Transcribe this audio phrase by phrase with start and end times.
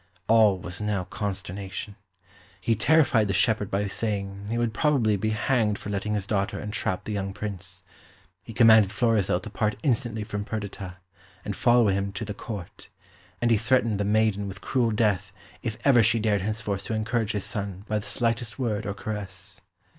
[0.27, 1.95] All was now consternation.
[2.59, 6.59] He terrified the shepherd by saying he would probably be hanged for letting his daughter
[6.59, 7.83] entrap the young Prince;
[8.41, 10.95] he commanded Florizel to part instantly from Perdita,
[11.45, 12.89] and follow him to the Court;
[13.43, 17.33] and he threatened the maiden with cruel death if ever she dared henceforth to encourage
[17.33, 19.61] his son by the slightest word or caress.